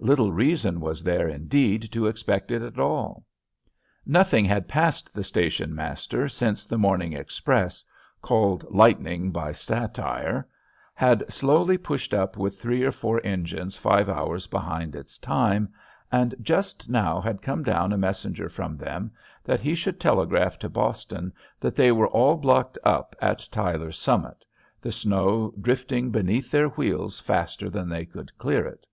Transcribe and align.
Little 0.00 0.32
reason 0.32 0.80
was 0.80 1.04
there, 1.04 1.28
indeed, 1.28 1.92
to 1.92 2.08
expect 2.08 2.50
it 2.50 2.62
at 2.62 2.80
all. 2.80 3.24
Nothing 4.04 4.44
had 4.44 4.66
passed 4.66 5.14
the 5.14 5.22
station 5.22 5.72
master 5.72 6.28
since 6.28 6.66
the 6.66 6.76
morning 6.76 7.12
express, 7.12 7.84
called 8.20 8.66
lightning 8.74 9.30
by 9.30 9.52
satire, 9.52 10.48
had 10.94 11.24
slowly 11.32 11.78
pushed 11.78 12.12
up 12.12 12.36
with 12.36 12.60
three 12.60 12.82
or 12.82 12.90
four 12.90 13.20
engines 13.22 13.76
five 13.76 14.08
hours 14.08 14.48
behind 14.48 14.96
its 14.96 15.16
time, 15.16 15.68
and 16.10 16.34
just 16.42 16.88
now 16.90 17.20
had 17.20 17.40
come 17.40 17.62
down 17.62 17.92
a 17.92 17.96
messenger 17.96 18.48
from 18.48 18.76
them 18.76 19.12
that 19.44 19.60
he 19.60 19.76
should 19.76 20.00
telegraph 20.00 20.58
to 20.58 20.68
Boston 20.68 21.32
that 21.60 21.76
they 21.76 21.92
were 21.92 22.08
all 22.08 22.34
blocked 22.34 22.78
up 22.82 23.14
at 23.22 23.46
Tyler's 23.52 23.96
Summit, 23.96 24.44
the 24.80 24.90
snow 24.90 25.54
drifting 25.60 26.10
beneath 26.10 26.50
their 26.50 26.70
wheels 26.70 27.20
faster 27.20 27.70
than 27.70 27.88
they 27.88 28.04
could 28.04 28.36
clear 28.38 28.66
it. 28.66 28.84